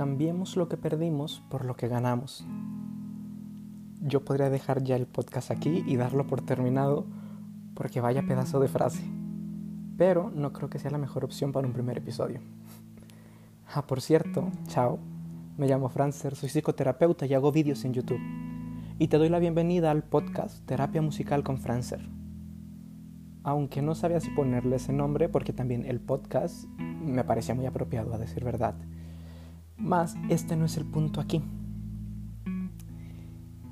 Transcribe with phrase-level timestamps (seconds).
[0.00, 2.46] cambiemos lo que perdimos por lo que ganamos.
[4.00, 7.04] Yo podría dejar ya el podcast aquí y darlo por terminado
[7.74, 9.04] porque vaya pedazo de frase.
[9.98, 12.40] Pero no creo que sea la mejor opción para un primer episodio.
[13.74, 14.98] Ah, por cierto, chao.
[15.58, 18.20] Me llamo Francer, soy psicoterapeuta y hago vídeos en YouTube.
[18.98, 22.00] Y te doy la bienvenida al podcast Terapia Musical con Francer.
[23.42, 28.14] Aunque no sabía si ponerle ese nombre porque también el podcast me parecía muy apropiado
[28.14, 28.76] a decir verdad.
[29.80, 31.42] Más, este no es el punto aquí.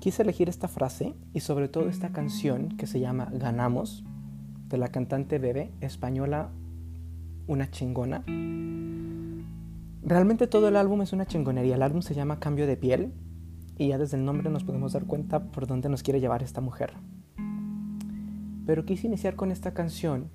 [0.00, 4.04] Quise elegir esta frase y sobre todo esta canción que se llama Ganamos,
[4.68, 6.50] de la cantante Bebe, española,
[7.46, 8.24] una chingona.
[10.02, 11.74] Realmente todo el álbum es una chingonería.
[11.74, 13.12] El álbum se llama Cambio de piel
[13.76, 16.60] y ya desde el nombre nos podemos dar cuenta por dónde nos quiere llevar esta
[16.60, 16.92] mujer.
[18.66, 20.30] Pero quise iniciar con esta canción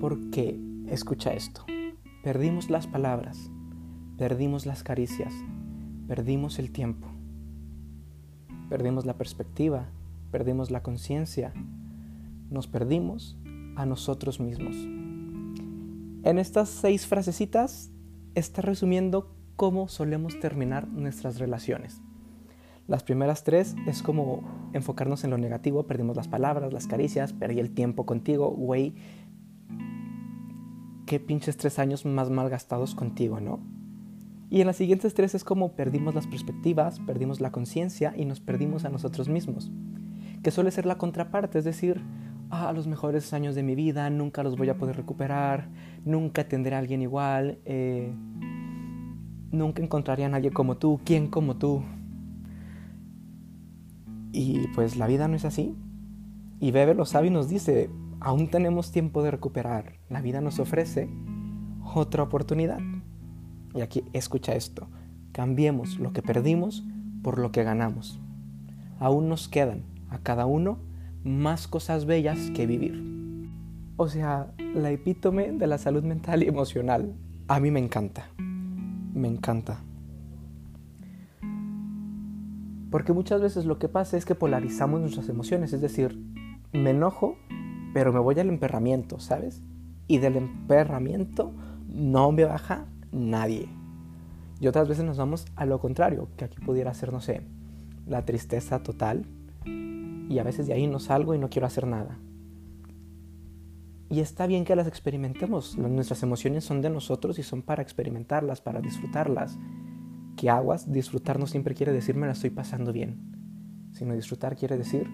[0.00, 1.64] porque, escucha esto,
[2.22, 3.50] perdimos las palabras,
[4.18, 5.34] Perdimos las caricias,
[6.08, 7.06] perdimos el tiempo,
[8.70, 9.90] perdimos la perspectiva,
[10.30, 11.52] perdimos la conciencia,
[12.48, 13.36] nos perdimos
[13.76, 14.74] a nosotros mismos.
[16.24, 17.90] En estas seis frasecitas
[18.34, 22.00] está resumiendo cómo solemos terminar nuestras relaciones.
[22.88, 27.60] Las primeras tres es como enfocarnos en lo negativo, perdimos las palabras, las caricias, perdí
[27.60, 28.94] el tiempo contigo, güey.
[31.04, 33.60] Qué pinches tres años más mal gastados contigo, ¿no?
[34.48, 38.40] Y en las siguientes tres es como perdimos las perspectivas, perdimos la conciencia y nos
[38.40, 39.72] perdimos a nosotros mismos,
[40.42, 42.00] que suele ser la contraparte, es decir,
[42.50, 45.68] ah, los mejores años de mi vida nunca los voy a poder recuperar,
[46.04, 48.14] nunca tendré a alguien igual, eh,
[49.50, 51.82] nunca encontraré a nadie como tú, ¿quién como tú?
[54.32, 55.74] Y pues la vida no es así.
[56.60, 60.58] Y Bebe lo sabe y nos dice, aún tenemos tiempo de recuperar, la vida nos
[60.58, 61.08] ofrece
[61.94, 62.80] otra oportunidad.
[63.76, 64.88] Y aquí escucha esto.
[65.32, 66.82] Cambiemos lo que perdimos
[67.22, 68.18] por lo que ganamos.
[68.98, 70.78] Aún nos quedan a cada uno
[71.24, 73.50] más cosas bellas que vivir.
[73.98, 77.14] O sea, la epítome de la salud mental y emocional.
[77.48, 78.30] A mí me encanta.
[78.38, 79.80] Me encanta.
[82.90, 85.74] Porque muchas veces lo que pasa es que polarizamos nuestras emociones.
[85.74, 86.18] Es decir,
[86.72, 87.36] me enojo,
[87.92, 89.62] pero me voy al emperramiento, ¿sabes?
[90.08, 91.52] Y del emperramiento
[91.88, 93.68] no me baja nadie.
[94.60, 97.42] Y otras veces nos vamos a lo contrario, que aquí pudiera ser, no sé,
[98.06, 99.26] la tristeza total.
[100.28, 102.18] Y a veces de ahí no salgo y no quiero hacer nada.
[104.08, 105.76] Y está bien que las experimentemos.
[105.76, 109.58] Nuestras emociones son de nosotros y son para experimentarlas, para disfrutarlas.
[110.36, 113.18] Que aguas, disfrutar no siempre quiere decir me la estoy pasando bien,
[113.92, 115.08] sino disfrutar quiere decir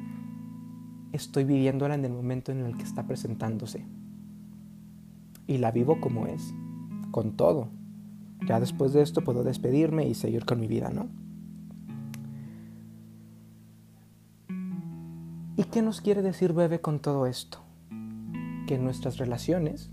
[1.13, 3.87] estoy viviéndola en el momento en el que está presentándose.
[5.47, 6.55] Y la vivo como es,
[7.11, 7.69] con todo,
[8.47, 11.09] ya después de esto puedo despedirme y seguir con mi vida, ¿no?
[15.57, 17.63] ¿Y qué nos quiere decir Bebe con todo esto?
[18.67, 19.91] Que nuestras relaciones,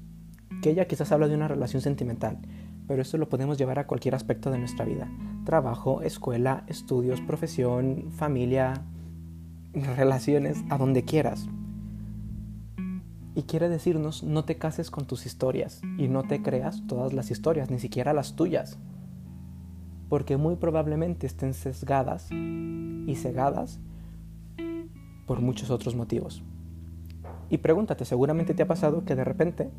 [0.62, 2.40] que ella quizás habla de una relación sentimental,
[2.88, 5.08] pero esto lo podemos llevar a cualquier aspecto de nuestra vida.
[5.46, 8.82] Trabajo, escuela, estudios, profesión, familia,
[9.74, 11.48] relaciones, a donde quieras.
[13.40, 17.32] Y quiere decirnos, no te cases con tus historias y no te creas todas las
[17.32, 18.78] historias, ni siquiera las tuyas.
[20.10, 23.80] Porque muy probablemente estén sesgadas y cegadas
[25.26, 26.44] por muchos otros motivos.
[27.50, 29.70] Y pregúntate, seguramente te ha pasado que de repente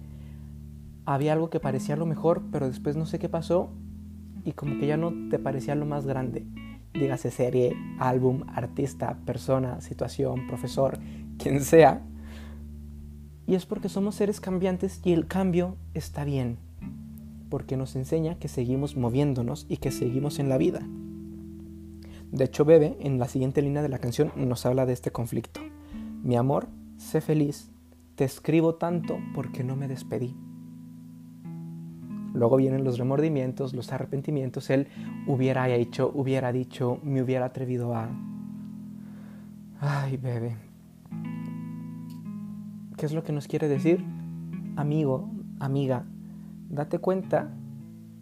[1.04, 3.68] había algo que parecía lo mejor, pero después no sé qué pasó
[4.42, 6.46] y como que ya no te parecía lo más grande.
[6.94, 10.98] Dígase serie, álbum, artista, persona, situación, profesor,
[11.36, 12.06] quien sea
[13.50, 16.56] y es porque somos seres cambiantes y el cambio está bien,
[17.48, 20.86] porque nos enseña que seguimos moviéndonos y que seguimos en la vida.
[22.30, 25.60] De hecho, Bebe, en la siguiente línea de la canción, nos habla de este conflicto.
[26.22, 27.72] Mi amor, sé feliz,
[28.14, 30.36] te escribo tanto porque no me despedí.
[32.32, 34.86] Luego vienen los remordimientos, los arrepentimientos, él
[35.26, 38.10] hubiera hecho, hubiera dicho, me hubiera atrevido a...
[39.80, 40.69] Ay, bebé,
[43.00, 44.04] ¿Qué es lo que nos quiere decir?
[44.76, 46.04] Amigo, amiga,
[46.68, 47.50] date cuenta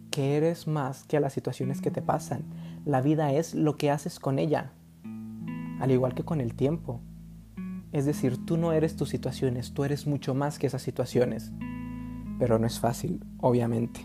[0.09, 2.45] que eres más que a las situaciones que te pasan.
[2.85, 4.71] La vida es lo que haces con ella,
[5.81, 7.01] al igual que con el tiempo.
[7.91, 11.51] Es decir, tú no eres tus situaciones, tú eres mucho más que esas situaciones.
[12.39, 13.99] Pero no es fácil, obviamente.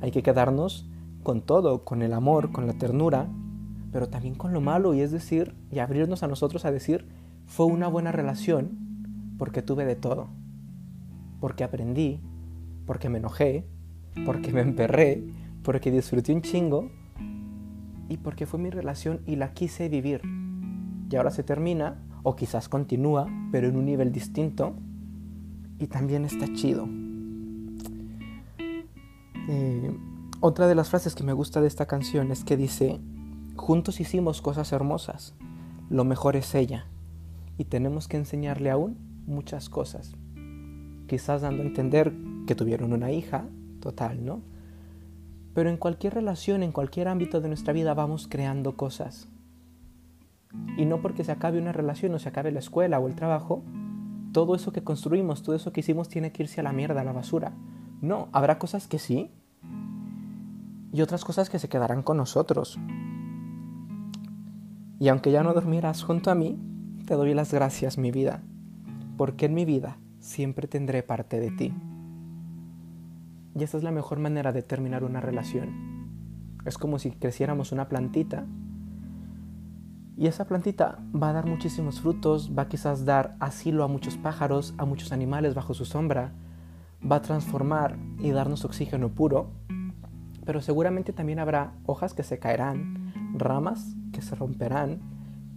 [0.00, 0.88] Hay que quedarnos
[1.24, 3.26] con todo, con el amor, con la ternura,
[3.90, 7.08] pero también con lo malo, y es decir, y abrirnos a nosotros a decir,
[7.46, 8.87] fue una buena relación,
[9.38, 10.28] porque tuve de todo.
[11.40, 12.20] Porque aprendí,
[12.86, 13.64] porque me enojé,
[14.26, 15.24] porque me emperré,
[15.62, 16.90] porque disfruté un chingo
[18.08, 20.22] y porque fue mi relación y la quise vivir.
[21.10, 24.74] Y ahora se termina, o quizás continúa, pero en un nivel distinto,
[25.78, 26.88] y también está chido.
[29.48, 29.96] Eh,
[30.40, 33.00] otra de las frases que me gusta de esta canción es que dice,
[33.56, 35.34] juntos hicimos cosas hermosas,
[35.88, 36.86] lo mejor es ella,
[37.56, 40.14] y tenemos que enseñarle aún muchas cosas.
[41.06, 42.12] Quizás dando a entender
[42.46, 43.46] que tuvieron una hija,
[43.80, 44.42] total, ¿no?
[45.54, 49.28] Pero en cualquier relación, en cualquier ámbito de nuestra vida vamos creando cosas.
[50.76, 53.62] Y no porque se acabe una relación o se acabe la escuela o el trabajo,
[54.32, 57.04] todo eso que construimos, todo eso que hicimos tiene que irse a la mierda, a
[57.04, 57.52] la basura.
[58.00, 59.30] No, habrá cosas que sí
[60.92, 62.78] y otras cosas que se quedarán con nosotros.
[65.00, 66.58] Y aunque ya no dormirás junto a mí,
[67.06, 68.42] te doy las gracias, mi vida,
[69.18, 71.74] porque en mi vida siempre tendré parte de ti.
[73.54, 76.08] Y esa es la mejor manera de terminar una relación.
[76.64, 78.46] Es como si creciéramos una plantita
[80.16, 84.16] y esa plantita va a dar muchísimos frutos, va a quizás dar asilo a muchos
[84.16, 86.32] pájaros, a muchos animales bajo su sombra,
[87.00, 89.50] va a transformar y darnos oxígeno puro,
[90.44, 95.00] pero seguramente también habrá hojas que se caerán, ramas que se romperán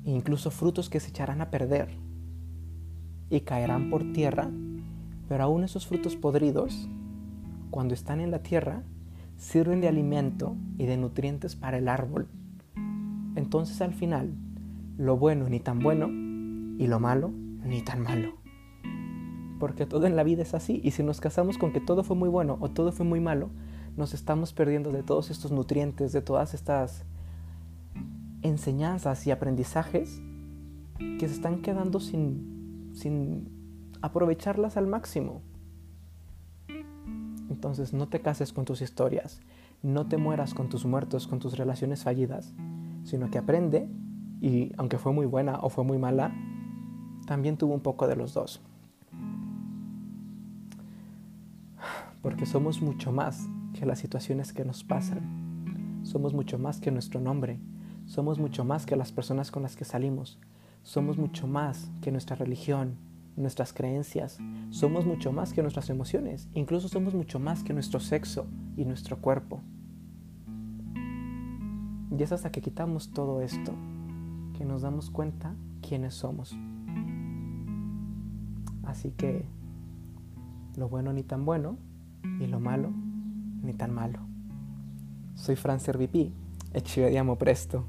[0.03, 2.10] e incluso frutos que se echarán a perder
[3.31, 4.51] y caerán por tierra,
[5.27, 6.87] pero aún esos frutos podridos
[7.71, 8.83] cuando están en la tierra,
[9.37, 12.27] sirven de alimento y de nutrientes para el árbol.
[13.35, 14.33] Entonces al final,
[14.97, 16.09] lo bueno ni tan bueno
[16.77, 17.31] y lo malo
[17.63, 18.35] ni tan malo.
[19.59, 22.15] Porque todo en la vida es así y si nos casamos con que todo fue
[22.15, 23.49] muy bueno o todo fue muy malo,
[23.95, 27.05] nos estamos perdiendo de todos estos nutrientes, de todas estas
[28.41, 30.21] enseñanzas y aprendizajes
[30.97, 32.50] que se están quedando sin,
[32.93, 33.49] sin
[34.01, 35.41] aprovecharlas al máximo.
[37.49, 39.41] Entonces no te cases con tus historias,
[39.83, 42.53] no te mueras con tus muertos, con tus relaciones fallidas,
[43.03, 43.89] sino que aprende
[44.41, 46.33] y aunque fue muy buena o fue muy mala,
[47.27, 48.61] también tuvo un poco de los dos.
[52.21, 56.01] Porque somos mucho más que las situaciones que nos pasan.
[56.03, 57.59] Somos mucho más que nuestro nombre.
[58.05, 60.39] Somos mucho más que las personas con las que salimos.
[60.83, 62.97] Somos mucho más que nuestra religión,
[63.35, 64.39] nuestras creencias,
[64.69, 69.17] somos mucho más que nuestras emociones, incluso somos mucho más que nuestro sexo y nuestro
[69.17, 69.61] cuerpo.
[72.17, 73.73] Y es hasta que quitamos todo esto
[74.57, 76.55] que nos damos cuenta quiénes somos.
[78.83, 79.45] Así que
[80.75, 81.77] lo bueno ni tan bueno
[82.39, 82.91] y lo malo
[83.63, 84.19] ni tan malo.
[85.35, 86.33] Soy Fran Servipi
[86.73, 87.85] e ci vediamo presto.